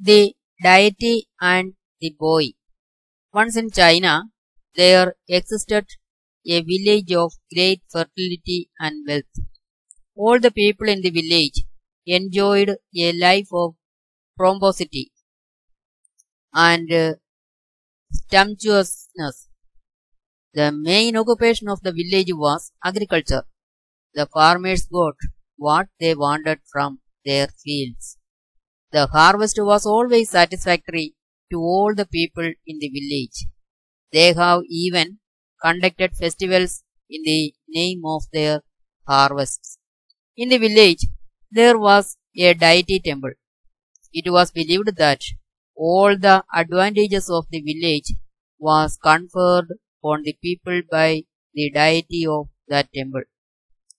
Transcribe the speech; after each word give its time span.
The 0.00 0.34
deity 0.62 1.28
and 1.38 1.74
the 2.00 2.16
boy. 2.18 2.52
Once 3.32 3.56
in 3.56 3.70
China, 3.70 4.24
there 4.76 5.16
existed 5.28 5.86
a 6.46 6.62
village 6.62 7.12
of 7.12 7.34
great 7.54 7.82
fertility 7.90 8.70
and 8.80 9.06
wealth. 9.08 9.46
All 10.16 10.40
the 10.40 10.50
people 10.50 10.88
in 10.88 11.02
the 11.02 11.10
village 11.10 11.64
enjoyed 12.06 12.78
a 12.96 13.12
life 13.12 13.48
of 13.52 13.76
pomposity 14.38 15.12
and 16.54 16.92
uh, 16.92 17.14
sumptuousness. 18.30 19.48
The 20.54 20.72
main 20.72 21.16
occupation 21.16 21.68
of 21.68 21.82
the 21.82 21.92
village 21.92 22.32
was 22.32 22.72
agriculture. 22.84 23.44
The 24.14 24.26
farmers 24.26 24.86
got 24.86 25.14
what 25.56 25.88
they 26.00 26.14
wanted 26.14 26.60
from 26.70 27.00
their 27.24 27.48
fields. 27.48 28.18
The 28.90 29.06
harvest 29.06 29.58
was 29.60 29.86
always 29.86 30.30
satisfactory 30.30 31.14
to 31.52 31.58
all 31.60 31.94
the 31.94 32.06
people 32.06 32.52
in 32.66 32.78
the 32.80 32.88
village. 32.88 33.46
They 34.12 34.32
have 34.34 34.62
even 34.68 35.20
conducted 35.62 36.16
festivals 36.16 36.84
in 37.10 37.22
the 37.24 37.54
name 37.68 38.02
of 38.04 38.24
their 38.32 38.62
harvests. 39.08 39.78
In 40.36 40.50
the 40.50 40.58
village, 40.58 41.06
there 41.50 41.78
was 41.78 42.16
a 42.36 42.54
deity 42.54 43.00
temple. 43.00 43.32
It 44.12 44.30
was 44.32 44.50
believed 44.50 44.96
that 44.96 45.22
all 45.76 46.18
the 46.18 46.44
advantages 46.52 47.30
of 47.30 47.46
the 47.50 47.60
village 47.60 48.14
was 48.58 48.96
conferred 48.96 49.74
on 50.02 50.22
the 50.22 50.36
people 50.42 50.82
by 50.90 51.22
the 51.54 51.70
deity 51.70 52.26
of 52.26 52.48
that 52.66 52.92
temple. 52.92 53.22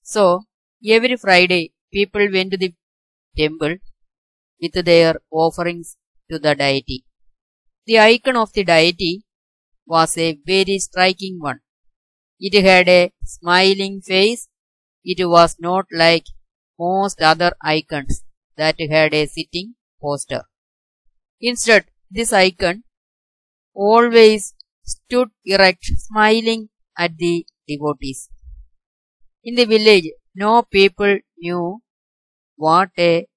So, 0.02 0.44
every 0.86 1.16
Friday, 1.16 1.72
people 1.92 2.28
went 2.32 2.50
to 2.52 2.58
the 2.58 2.74
temple 3.36 3.76
with 4.62 4.84
their 4.84 5.20
offerings 5.30 5.96
to 6.30 6.38
the 6.38 6.54
deity. 6.54 7.04
The 7.86 7.98
icon 7.98 8.36
of 8.36 8.52
the 8.52 8.64
deity 8.64 9.24
was 9.86 10.18
a 10.18 10.38
very 10.46 10.78
striking 10.78 11.38
one. 11.40 11.60
It 12.40 12.60
had 12.62 12.88
a 12.88 13.12
smiling 13.24 14.02
face. 14.02 14.48
It 15.04 15.28
was 15.28 15.56
not 15.60 15.86
like 15.92 16.26
most 16.78 17.22
other 17.22 17.52
icons 17.62 18.24
that 18.56 18.76
had 18.80 19.14
a 19.14 19.26
sitting 19.26 19.76
posture. 20.02 20.44
Instead, 21.40 21.86
this 22.10 22.32
icon 22.32 22.84
always 23.74 24.54
stood 24.84 25.30
erect, 25.46 25.84
smiling 25.86 26.68
at 26.98 27.16
the 27.16 27.46
devotees. 27.66 28.28
In 29.42 29.56
the 29.56 29.64
village, 29.64 30.12
no 30.36 30.62
people 30.62 31.18
knew 31.38 31.82
what 32.56 32.90
a 32.98 33.28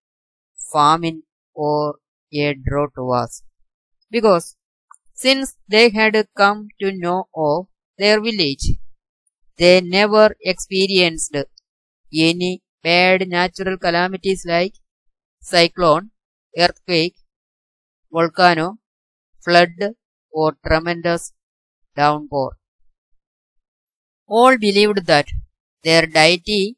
famine 0.74 1.24
or 1.54 2.00
a 2.34 2.54
drought 2.54 2.94
was. 2.98 3.44
Because 4.12 4.56
since 5.14 5.56
they 5.68 5.90
had 5.90 6.16
come 6.38 6.70
to 6.82 6.92
know 6.92 7.30
of 7.36 7.68
their 7.98 8.22
village, 8.22 8.68
they 9.58 9.80
never 9.80 10.36
experienced 10.42 11.36
any 12.14 12.62
bad 12.84 13.28
natural 13.30 13.78
calamities 13.78 14.46
like 14.46 14.76
cyclone, 15.42 16.12
earthquake, 16.58 17.16
volcano, 18.12 18.78
flood, 19.44 19.96
or 20.32 20.58
tremendous 20.66 21.34
downpour. 21.96 22.58
All 24.28 24.58
believed 24.58 25.06
that 25.06 25.28
their 25.84 26.08
deity 26.08 26.76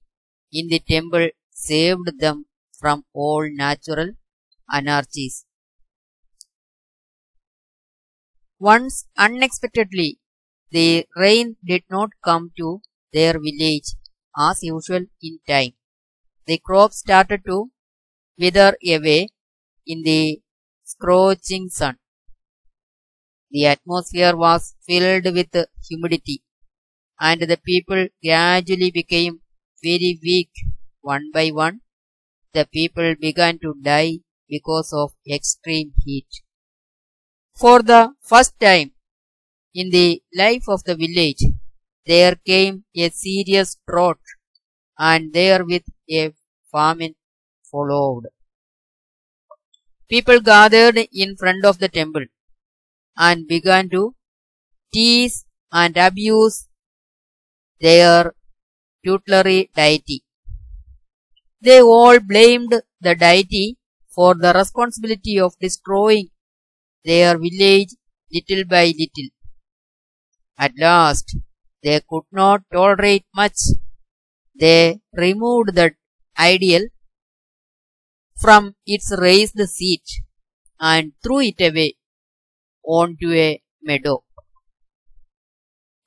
in 0.52 0.68
the 0.68 0.80
temple 0.80 1.30
saved 1.52 2.20
them 2.20 2.48
from 2.84 3.06
all 3.14 3.50
natural 3.66 4.10
anarchies. 4.80 5.46
Once 8.60 9.08
unexpectedly, 9.16 10.20
the 10.72 11.06
rain 11.16 11.56
did 11.64 11.84
not 11.92 12.10
come 12.26 12.52
to 12.58 12.82
their 13.14 13.34
village 13.40 13.90
as 14.36 14.64
usual 14.64 15.06
in 15.22 15.40
time. 15.48 15.74
The 16.48 16.60
crops 16.60 16.98
started 17.00 17.42
to 17.48 17.72
wither 18.38 18.78
away 18.88 19.30
in 19.88 20.04
the 20.04 20.42
scorching 20.86 21.70
sun. 21.70 22.00
The 23.52 23.68
atmosphere 23.68 24.36
was 24.36 24.76
filled 24.86 25.24
with 25.34 25.56
humidity, 25.88 26.44
and 27.20 27.42
the 27.42 27.58
people 27.58 28.08
gradually 28.24 28.92
became 28.92 29.42
very 29.84 30.20
weak 30.24 30.52
one 31.02 31.32
by 31.34 31.50
one. 31.50 31.82
The 32.54 32.66
people 32.66 33.16
began 33.20 33.60
to 33.60 33.76
die 33.82 34.20
because 34.48 34.94
of 34.94 35.14
extreme 35.30 35.94
heat. 36.06 36.28
For 37.56 37.82
the 37.82 38.14
first 38.22 38.60
time 38.60 38.92
in 39.74 39.90
the 39.90 40.22
life 40.36 40.68
of 40.68 40.84
the 40.84 40.96
village, 40.96 41.44
there 42.06 42.36
came 42.36 42.86
a 42.96 43.10
serious 43.10 43.78
drought, 43.88 44.20
and 44.98 45.34
therewith 45.34 45.86
a 46.10 46.34
famine 46.72 47.16
followed. 47.72 48.26
People 50.08 50.40
gathered 50.40 50.98
in 51.12 51.36
front 51.36 51.66
of 51.66 51.80
the 51.80 51.90
temple 51.90 52.26
and 53.18 53.48
began 53.48 53.90
to 53.90 54.16
tease 54.94 55.46
and 55.72 55.98
abuse 55.98 56.68
their 57.82 58.36
tutelary 59.04 59.70
deity. 59.76 60.23
They 61.64 61.82
all 61.82 62.20
blamed 62.20 62.74
the 63.00 63.16
deity 63.16 63.78
for 64.14 64.36
the 64.36 64.54
responsibility 64.54 65.40
of 65.40 65.58
destroying 65.60 66.30
their 67.06 67.38
village 67.38 67.96
little 68.34 68.66
by 68.66 68.86
little. 69.02 69.30
At 70.58 70.74
last, 70.78 71.38
they 71.82 72.02
could 72.10 72.26
not 72.32 72.64
tolerate 72.72 73.26
much. 73.36 73.60
They 74.60 75.00
removed 75.14 75.76
the 75.76 75.96
idol 76.36 76.88
from 78.36 78.76
its 78.86 79.14
raised 79.18 79.60
seat 79.70 80.08
and 80.80 81.14
threw 81.24 81.40
it 81.42 81.62
away 81.62 81.96
onto 82.84 83.32
a 83.32 83.62
meadow. 83.82 84.24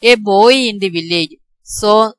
A 0.03 0.17
boy 0.17 0.53
in 0.53 0.79
the 0.81 0.91
village 0.91 1.37
saw 1.63 2.13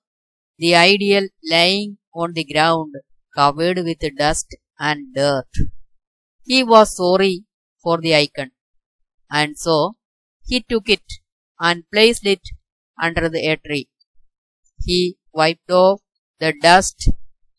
the 0.57 0.75
idol 0.75 1.27
lying 1.43 1.99
on 2.15 2.33
the 2.33 2.43
ground 2.43 2.95
covered 3.37 3.77
with 3.87 4.03
dust 4.17 4.55
and 4.79 5.13
dirt. 5.13 5.51
He 6.43 6.63
was 6.63 6.95
sorry 6.95 7.45
for 7.83 7.99
the 7.99 8.15
icon 8.15 8.51
and 9.29 9.57
so 9.57 9.95
he 10.45 10.61
took 10.61 10.89
it 10.89 11.07
and 11.59 11.83
placed 11.91 12.25
it 12.25 12.41
under 13.01 13.29
the 13.29 13.59
tree. 13.65 13.87
He 14.83 15.17
wiped 15.33 15.71
off 15.71 16.01
the 16.39 16.53
dust 16.61 17.09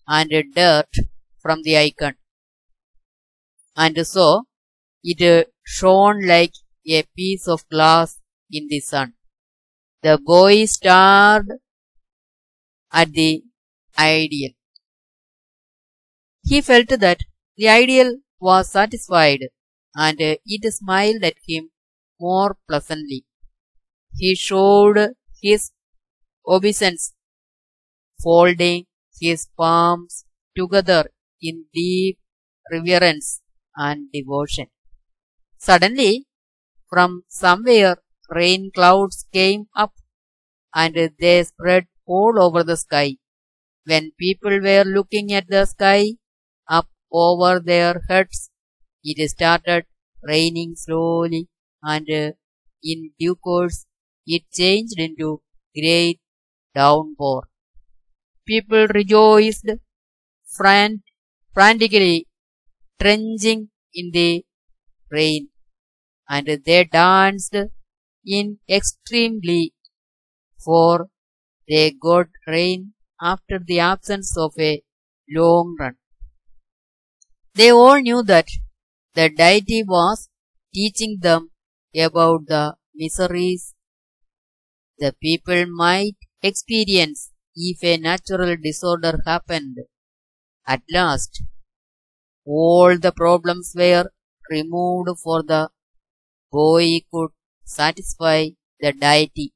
and 0.06 0.30
dirt 0.54 0.92
from 1.42 1.62
the 1.62 1.76
icon 1.78 2.16
and 3.76 4.06
so 4.06 4.44
it 5.04 5.52
shone 5.64 6.26
like 6.26 6.54
a 6.86 7.02
piece 7.16 7.46
of 7.46 7.68
glass 7.68 8.18
in 8.50 8.66
the 8.68 8.80
sun. 8.80 9.14
The 10.02 10.18
boy 10.18 10.64
stared 10.64 11.48
at 12.92 13.12
the 13.12 13.42
idol. 13.96 14.57
He 16.48 16.62
felt 16.62 16.88
that 16.88 17.20
the 17.58 17.68
ideal 17.68 18.10
was 18.40 18.70
satisfied 18.70 19.40
and 19.94 20.16
it 20.18 20.72
smiled 20.72 21.22
at 21.22 21.34
him 21.46 21.70
more 22.18 22.56
pleasantly. 22.66 23.26
He 24.16 24.34
showed 24.34 25.14
his 25.42 25.72
obeisance, 26.46 27.12
folding 28.22 28.86
his 29.20 29.48
palms 29.58 30.24
together 30.56 31.10
in 31.42 31.66
deep 31.74 32.18
reverence 32.72 33.42
and 33.76 34.10
devotion. 34.10 34.68
Suddenly, 35.58 36.26
from 36.88 37.24
somewhere, 37.28 37.98
rain 38.30 38.70
clouds 38.74 39.26
came 39.34 39.66
up 39.76 39.92
and 40.74 40.94
they 41.20 41.44
spread 41.44 41.88
all 42.06 42.40
over 42.40 42.64
the 42.64 42.78
sky. 42.78 43.18
When 43.84 44.12
people 44.18 44.60
were 44.62 44.84
looking 44.84 45.32
at 45.32 45.48
the 45.48 45.66
sky 45.66 46.14
up 46.68 46.88
over 47.12 47.60
their 47.60 48.02
heads, 48.08 48.50
it 49.04 49.28
started 49.30 49.86
raining 50.22 50.76
slowly 50.76 51.48
and 51.82 52.08
in 52.84 53.12
due 53.18 53.36
course 53.36 53.86
it 54.26 54.44
changed 54.52 54.98
into 54.98 55.42
great 55.74 56.20
downpour. 56.74 57.48
People 58.48 58.88
rejoiced 58.88 59.68
fran- 60.46 61.02
frantically, 61.54 62.26
drenching 62.98 63.70
in 63.94 64.10
the 64.12 64.46
rain, 65.10 65.50
and 66.28 66.46
they 66.64 66.84
danced 66.84 67.56
in 68.26 68.60
extreme 68.68 69.40
glee, 69.40 69.74
for 70.64 71.10
they 71.68 71.92
got 71.92 72.28
rain 72.46 72.94
after 73.20 73.58
the 73.58 73.80
absence 73.80 74.36
of 74.36 74.54
a 74.58 74.82
long 75.30 75.76
run. 75.80 75.96
They 77.54 77.70
all 77.70 78.00
knew 78.00 78.22
that 78.22 78.48
The 79.14 79.30
deity 79.30 79.84
was 79.84 80.30
teaching 80.74 81.18
them 81.20 81.52
about 81.96 82.46
the 82.48 82.76
miseries 82.94 83.74
the 84.98 85.12
people 85.20 85.66
might 85.66 86.14
experience 86.40 87.32
if 87.56 87.82
a 87.82 87.96
natural 87.96 88.56
disorder 88.62 89.20
happened. 89.26 89.78
At 90.66 90.82
last, 90.92 91.42
all 92.44 92.98
the 92.98 93.12
problems 93.12 93.74
were 93.76 94.10
removed 94.50 95.20
for 95.22 95.44
the 95.44 95.70
boy 96.52 97.00
could 97.12 97.30
satisfy 97.64 98.50
the 98.80 98.92
deity. 98.92 99.54